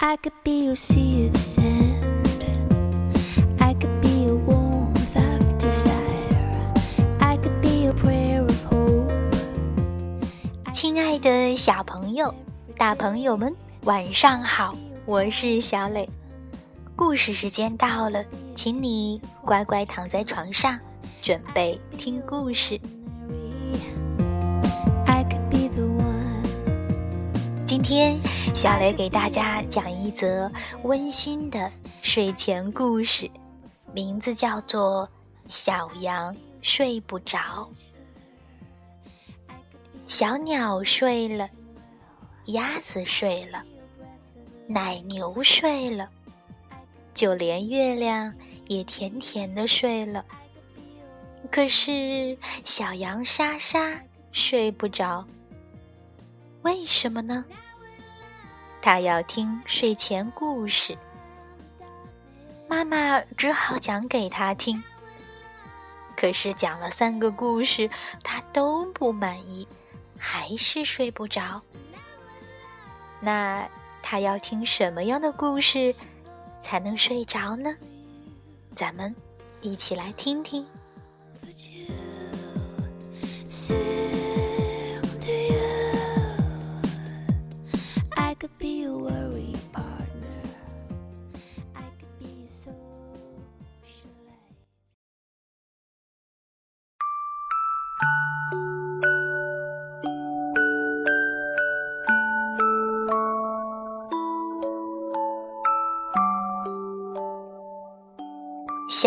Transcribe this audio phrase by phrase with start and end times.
[0.00, 2.44] I could be your sea of sand.
[3.58, 6.72] I could be your warmth of desire.
[7.18, 9.12] I could be your prayer of hope.
[10.72, 12.32] 亲爱的小朋友、
[12.76, 13.52] 大朋友们，
[13.86, 14.72] 晚上好！
[15.04, 16.08] 我是小磊。
[16.94, 20.78] 故事时间到了，请你乖乖躺在床上，
[21.20, 22.80] 准备听故事。
[27.78, 28.20] 今天，
[28.56, 30.50] 小雷给大家讲一则
[30.82, 31.70] 温馨的
[32.02, 33.30] 睡前故事，
[33.92, 35.08] 名字叫做
[35.48, 37.38] 《小羊睡不着》。
[40.08, 41.48] 小鸟睡了，
[42.46, 43.62] 鸭子睡了，
[44.66, 46.10] 奶牛睡了，
[47.14, 48.34] 就连月亮
[48.66, 50.24] 也甜甜的睡了。
[51.48, 54.02] 可是小羊莎莎
[54.32, 55.24] 睡不着，
[56.62, 57.44] 为什么呢？
[58.80, 60.96] 他要听睡前故事，
[62.68, 64.82] 妈妈只好讲给他听。
[66.16, 67.88] 可是讲了三个故事，
[68.22, 69.66] 他都不满意，
[70.18, 71.62] 还是睡不着。
[73.20, 73.68] 那
[74.02, 75.94] 他要听什么样的故事
[76.60, 77.76] 才能睡着呢？
[78.74, 79.14] 咱们
[79.60, 80.66] 一起来听听。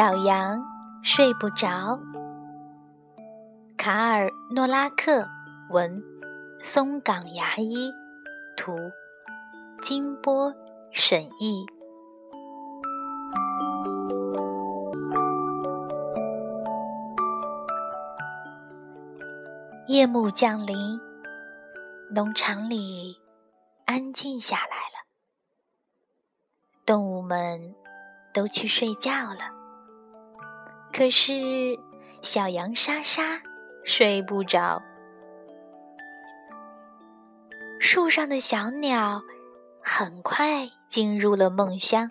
[0.00, 0.58] 小羊
[1.02, 2.00] 睡不着。
[3.76, 5.28] 卡尔诺拉克
[5.68, 6.02] 文，
[6.62, 7.92] 松冈牙医
[8.56, 8.74] 图，
[9.82, 10.54] 金波
[10.90, 11.66] 审译。
[19.86, 20.98] 夜幕降临，
[22.14, 23.18] 农场里
[23.84, 25.04] 安静下来了，
[26.86, 27.74] 动物们
[28.32, 29.59] 都去睡觉了。
[30.92, 31.78] 可是
[32.22, 33.40] 小羊莎莎
[33.84, 34.82] 睡不着，
[37.80, 39.22] 树上的小鸟
[39.82, 42.10] 很快进入了梦乡，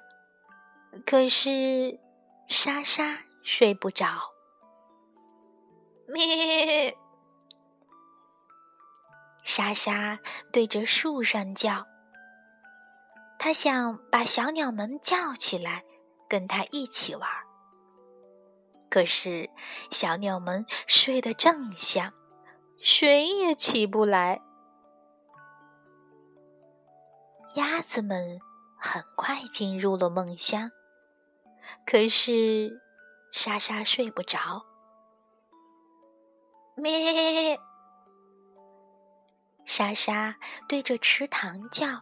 [1.06, 2.00] 可是
[2.48, 4.08] 莎莎睡不着。
[6.08, 6.96] 咩！
[9.44, 10.20] 莎莎
[10.52, 11.86] 对着树上叫，
[13.38, 15.84] 她想把小鸟们叫起来，
[16.28, 17.39] 跟它一起玩儿。
[18.90, 19.50] 可是
[19.92, 22.12] 小鸟们睡得正香，
[22.82, 24.42] 谁也起不来。
[27.56, 28.40] 鸭子们
[28.80, 30.72] 很快进入了梦乡，
[31.86, 32.82] 可是
[33.32, 34.66] 莎莎睡不着。
[36.76, 37.60] 咩！
[39.66, 42.02] 莎莎对着池塘叫，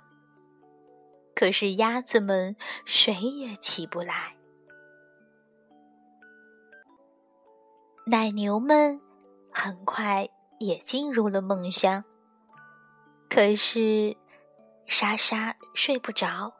[1.36, 2.56] 可是鸭子们
[2.86, 4.37] 谁也起不来。
[8.10, 9.02] 奶牛们
[9.52, 10.30] 很快
[10.60, 12.06] 也进入了梦乡，
[13.30, 14.16] 可是
[14.86, 16.54] 莎莎睡不着。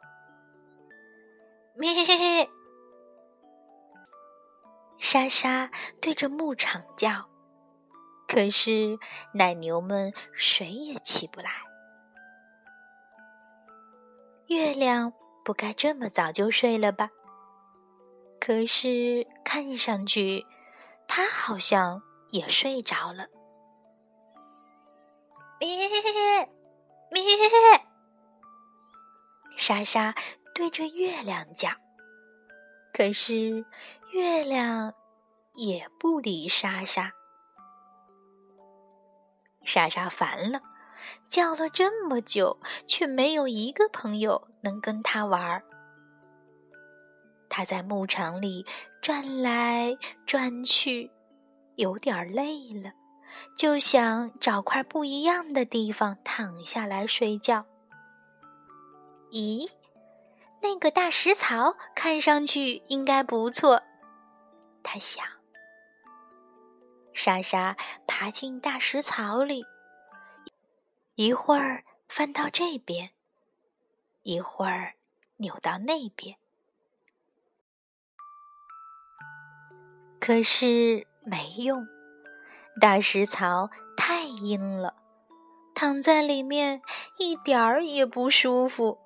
[1.74, 1.88] 咩！
[4.98, 5.70] 莎莎
[6.02, 7.26] 对着牧场叫，
[8.26, 8.98] 可是
[9.32, 11.50] 奶牛们谁也起不来。
[14.48, 17.08] 月亮不该这么早就睡了吧？
[18.38, 20.44] 可是看上去……
[21.08, 23.26] 他好像也睡着了。
[25.58, 25.76] 咩
[27.10, 27.26] 咩，
[29.56, 30.14] 莎莎
[30.54, 31.70] 对着月亮叫，
[32.92, 33.66] 可是
[34.12, 34.94] 月亮
[35.54, 37.12] 也不理莎莎。
[39.64, 40.60] 莎莎烦了，
[41.28, 45.64] 叫了这么久，却没有一个朋友能跟她玩儿。
[47.58, 48.64] 他在牧场里
[49.02, 51.10] 转来转去，
[51.74, 52.92] 有点累了，
[53.56, 57.66] 就想找块不一样的地方躺下来睡觉。
[59.32, 59.68] 咦，
[60.62, 63.82] 那个大石槽看上去应该不错，
[64.84, 65.26] 他想。
[67.12, 67.76] 莎莎
[68.06, 69.64] 爬进大石槽里，
[71.16, 73.10] 一会儿翻到这边，
[74.22, 74.94] 一会儿
[75.38, 76.36] 扭到那边。
[80.28, 81.88] 可是没用，
[82.78, 84.92] 大石槽太硬了，
[85.74, 86.82] 躺在里面
[87.16, 88.98] 一点儿也不舒服。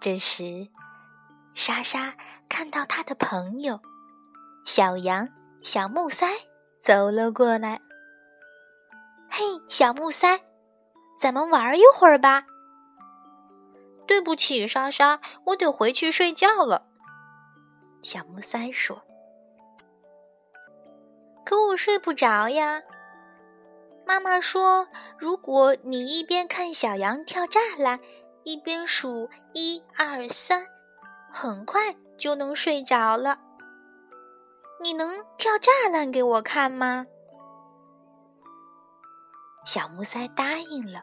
[0.00, 0.68] 这时，
[1.52, 2.14] 莎莎
[2.48, 3.80] 看到她的朋友
[4.64, 5.28] 小羊、
[5.64, 6.28] 小木塞
[6.80, 7.80] 走了过来。
[9.28, 10.44] “嘿，小木塞，
[11.18, 12.44] 咱们玩一会儿吧。
[14.06, 16.86] ”“对不起，莎莎，我得回去睡觉了。”
[18.04, 19.02] 小木塞说。
[21.46, 22.82] “可我睡不着呀。”
[24.04, 24.86] 妈妈说
[25.18, 27.98] ：“如果你一边看小羊跳栅栏，
[28.44, 30.66] 一边数一二三，
[31.32, 33.40] 很快就能睡着了。
[34.80, 37.06] 你能跳栅栏给我看吗？”
[39.64, 41.02] 小木塞答应了。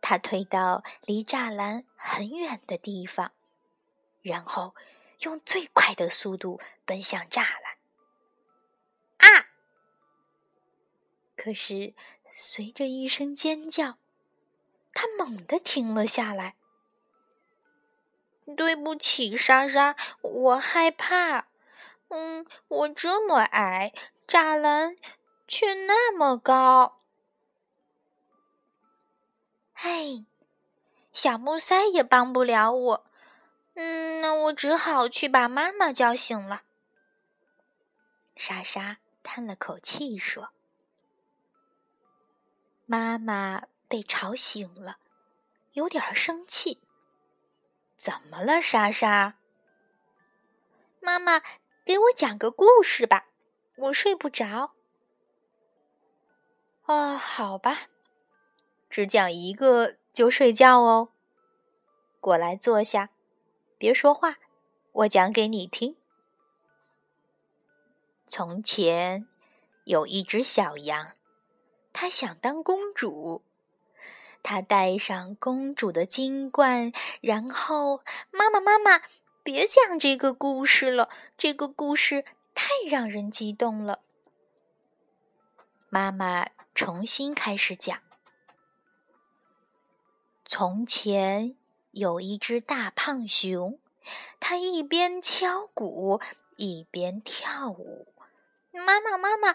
[0.00, 3.32] 他退到离栅栏很远的地方，
[4.22, 4.74] 然后
[5.20, 7.63] 用最快的速度奔向栅栏。
[9.24, 9.46] 啊！
[11.36, 11.94] 可是，
[12.30, 13.98] 随着一声尖叫，
[14.92, 16.56] 他猛地停了下来。
[18.56, 21.46] 对不起，莎莎，我害怕。
[22.08, 23.92] 嗯，我这么矮，
[24.28, 24.96] 栅栏
[25.48, 27.00] 却那么高。
[29.74, 30.26] 哎，
[31.12, 33.06] 小木塞也帮不了我。
[33.74, 36.62] 嗯，那我只好去把妈妈叫醒了。
[38.36, 40.50] 莎莎叹了口气说。
[42.86, 44.98] 妈妈被吵醒了，
[45.72, 46.82] 有点生气。
[47.96, 49.38] 怎么了，莎莎？
[51.00, 51.42] 妈妈，
[51.84, 53.26] 给我讲个故事吧，
[53.76, 54.74] 我睡不着。
[56.82, 57.88] 啊，好吧，
[58.90, 61.08] 只讲一个就睡觉哦。
[62.20, 63.10] 过来坐下，
[63.78, 64.36] 别说话，
[64.92, 65.96] 我讲给你听。
[68.26, 69.26] 从前
[69.84, 71.12] 有一只小羊。
[71.92, 73.44] 它想当公主，
[74.42, 79.02] 它戴上公主的金冠，然后妈妈妈妈，
[79.44, 84.00] 别讲这个故事了，这个故事太让人激动了。
[85.88, 88.02] 妈妈重新开始讲：
[90.44, 91.54] 从前
[91.92, 93.78] 有一只大胖熊，
[94.40, 96.20] 它一边敲鼓
[96.56, 98.13] 一边跳舞。
[98.74, 99.54] 妈妈妈妈。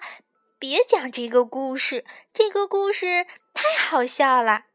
[0.58, 4.66] 别讲这个故事，这个故事太好笑了。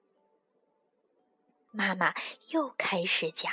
[1.71, 2.15] 妈妈
[2.49, 3.53] 又开始讲：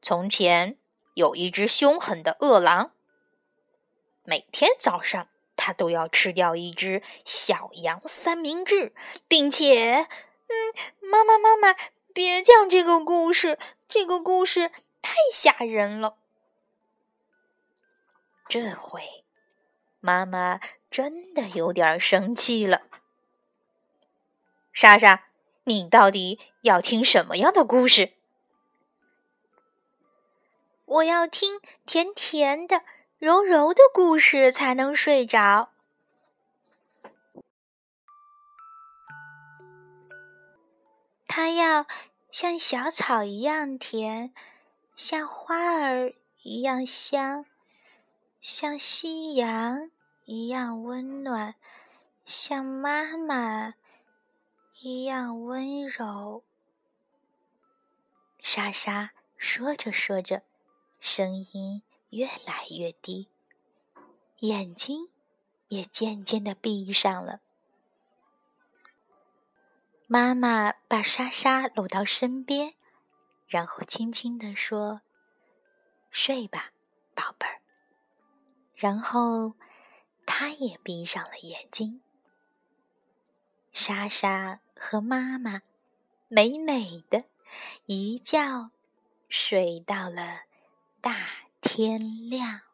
[0.00, 0.76] 从前
[1.14, 2.92] 有一只凶狠的饿狼，
[4.22, 8.94] 每天早上它都要吃掉一只小羊三明治，
[9.26, 10.06] 并且……
[10.46, 11.76] 嗯，妈妈妈妈，
[12.14, 13.58] 别讲这个故事，
[13.88, 14.70] 这个故事
[15.00, 16.18] 太吓人了。
[18.52, 19.24] 这回。
[20.00, 20.60] 妈妈
[20.90, 22.82] 真的有点生气了。
[24.74, 25.28] 莎莎，
[25.64, 28.12] 你到底要听什么样的故事？
[30.84, 32.82] 我要听甜甜的、
[33.16, 35.70] 柔柔的故事才能睡着。
[41.26, 41.86] 它要
[42.30, 44.34] 像小草一样甜，
[44.94, 46.12] 像花儿
[46.42, 47.46] 一样香。
[48.42, 49.92] 像夕阳
[50.24, 51.54] 一样温暖，
[52.24, 53.74] 像妈妈
[54.80, 56.42] 一样温柔。
[58.40, 60.42] 莎莎说着说着，
[60.98, 63.28] 声音越来越低，
[64.40, 65.08] 眼睛
[65.68, 67.38] 也渐渐的闭上了。
[70.08, 72.74] 妈妈把莎莎搂到身边，
[73.46, 75.02] 然后轻轻的说
[76.10, 76.72] ：“睡吧，
[77.14, 77.61] 宝贝儿。”
[78.82, 79.54] 然后，
[80.26, 82.00] 他也闭上了眼睛。
[83.72, 85.62] 莎莎和妈妈
[86.26, 87.22] 美美的
[87.86, 88.72] 一觉
[89.28, 90.40] 睡到了
[91.00, 91.28] 大
[91.60, 92.71] 天亮。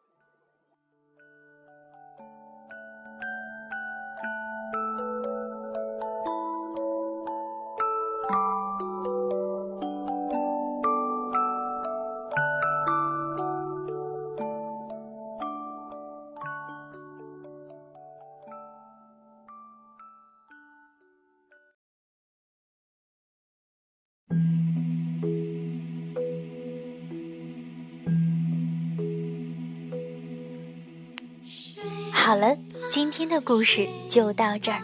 [32.29, 32.55] 好了，
[32.91, 34.83] 今天的故事就到这儿，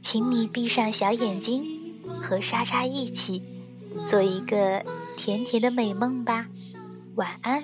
[0.00, 1.62] 请你闭上小眼睛，
[2.22, 3.42] 和莎莎一起
[4.06, 4.82] 做一个
[5.14, 6.46] 甜甜的美梦吧。
[7.16, 7.62] 晚安。